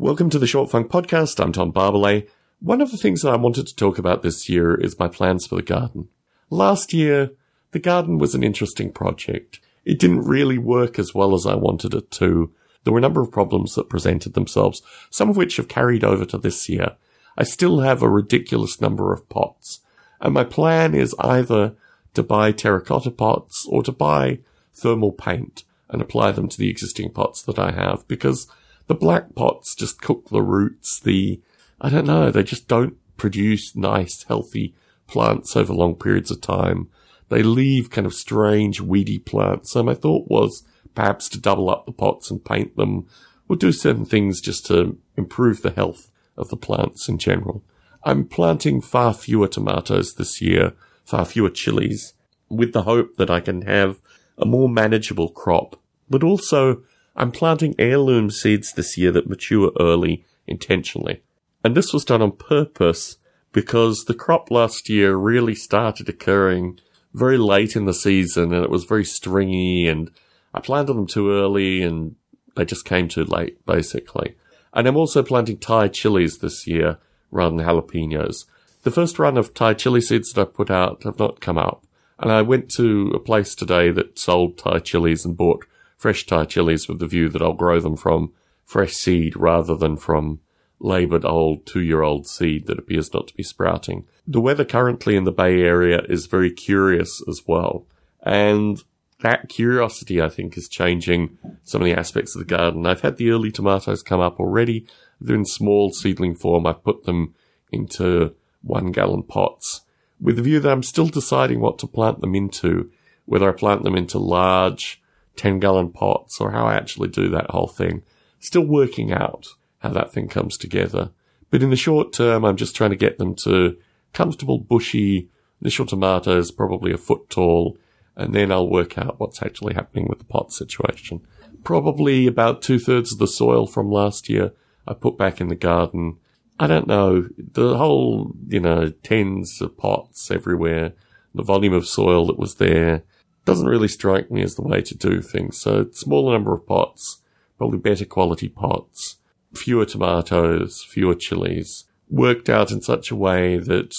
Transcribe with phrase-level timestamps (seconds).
[0.00, 1.38] Welcome to the Short Funk Podcast.
[1.44, 2.26] I'm Tom Barbalet.
[2.60, 5.46] One of the things that I wanted to talk about this year is my plans
[5.46, 6.08] for the garden.
[6.48, 7.32] Last year,
[7.72, 9.60] the garden was an interesting project.
[9.84, 12.50] It didn't really work as well as I wanted it to.
[12.82, 16.24] There were a number of problems that presented themselves, some of which have carried over
[16.24, 16.96] to this year.
[17.36, 19.80] I still have a ridiculous number of pots,
[20.18, 21.74] and my plan is either
[22.14, 24.38] to buy terracotta pots or to buy
[24.72, 28.46] thermal paint and apply them to the existing pots that I have because
[28.90, 30.98] the black pots just cook the roots.
[30.98, 31.40] The,
[31.80, 34.74] I don't know, they just don't produce nice, healthy
[35.06, 36.88] plants over long periods of time.
[37.28, 39.70] They leave kind of strange, weedy plants.
[39.70, 40.64] So my thought was
[40.96, 43.06] perhaps to double up the pots and paint them
[43.48, 47.62] or do certain things just to improve the health of the plants in general.
[48.02, 50.72] I'm planting far fewer tomatoes this year,
[51.04, 52.14] far fewer chilies,
[52.48, 54.00] with the hope that I can have
[54.36, 55.80] a more manageable crop.
[56.08, 56.82] But also,
[57.16, 61.22] I'm planting heirloom seeds this year that mature early intentionally.
[61.64, 63.16] And this was done on purpose
[63.52, 66.78] because the crop last year really started occurring
[67.12, 70.10] very late in the season and it was very stringy and
[70.54, 72.16] I planted them too early and
[72.56, 74.36] they just came too late, basically.
[74.72, 76.98] And I'm also planting Thai chilies this year
[77.30, 78.46] rather than jalapenos.
[78.82, 81.84] The first run of Thai chili seeds that I put out have not come up.
[82.18, 85.66] And I went to a place today that sold Thai chilies and bought
[86.00, 88.32] fresh Thai chilies with the view that I'll grow them from
[88.64, 90.40] fresh seed rather than from
[90.78, 94.06] laboured old two year old seed that appears not to be sprouting.
[94.26, 97.86] The weather currently in the Bay Area is very curious as well.
[98.22, 98.82] And
[99.20, 102.86] that curiosity, I think, is changing some of the aspects of the garden.
[102.86, 104.86] I've had the early tomatoes come up already.
[105.20, 106.66] They're in small seedling form.
[106.66, 107.34] I've put them
[107.70, 109.82] into one gallon pots
[110.18, 112.90] with the view that I'm still deciding what to plant them into,
[113.26, 115.02] whether I plant them into large
[115.40, 118.02] 10 gallon pots or how I actually do that whole thing.
[118.40, 119.46] Still working out
[119.78, 121.12] how that thing comes together.
[121.48, 123.78] But in the short term, I'm just trying to get them to
[124.12, 125.30] comfortable, bushy,
[125.62, 127.78] initial tomatoes, probably a foot tall,
[128.16, 131.22] and then I'll work out what's actually happening with the pot situation.
[131.64, 134.52] Probably about two thirds of the soil from last year
[134.86, 136.18] I put back in the garden.
[136.58, 140.92] I don't know, the whole, you know, tens of pots everywhere,
[141.34, 143.04] the volume of soil that was there,
[143.44, 145.58] doesn't really strike me as the way to do things.
[145.58, 147.22] So smaller number of pots,
[147.58, 149.16] probably better quality pots,
[149.54, 153.94] fewer tomatoes, fewer chilies, worked out in such a way that,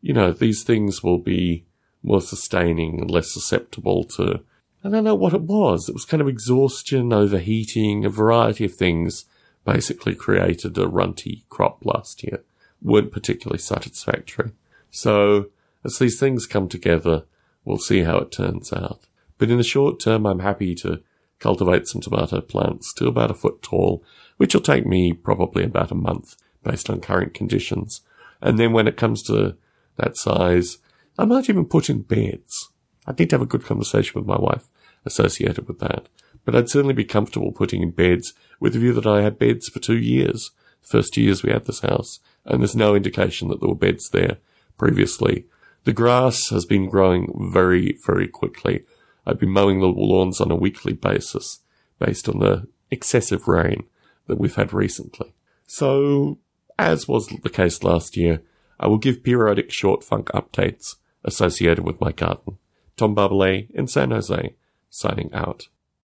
[0.00, 1.64] you know, these things will be
[2.02, 4.40] more sustaining and less susceptible to,
[4.84, 5.88] I don't know what it was.
[5.88, 9.24] It was kind of exhaustion, overheating, a variety of things
[9.64, 12.44] basically created a runty crop last year.
[12.84, 14.52] weren't particularly satisfactory.
[14.90, 15.46] So
[15.84, 17.24] as these things come together,
[17.64, 19.00] We'll see how it turns out.
[19.38, 21.02] But in the short term, I'm happy to
[21.38, 24.04] cultivate some tomato plants to about a foot tall,
[24.36, 28.02] which will take me probably about a month based on current conditions.
[28.40, 29.56] And then when it comes to
[29.96, 30.78] that size,
[31.18, 32.70] I might even put in beds.
[33.06, 34.68] I need to have a good conversation with my wife
[35.04, 36.08] associated with that.
[36.44, 39.68] But I'd certainly be comfortable putting in beds with the view that I had beds
[39.68, 40.50] for two years.
[40.82, 44.38] First years we had this house, and there's no indication that there were beds there
[44.76, 45.46] previously.
[45.84, 48.84] The grass has been growing very, very quickly.
[49.26, 51.60] I've been mowing the lawns on a weekly basis
[51.98, 53.84] based on the excessive rain
[54.26, 55.34] that we've had recently.
[55.66, 56.38] So,
[56.78, 58.42] as was the case last year,
[58.80, 62.58] I will give periodic short funk updates associated with my garden.
[62.96, 64.54] Tom Barbalet in San Jose,
[64.90, 65.68] signing out.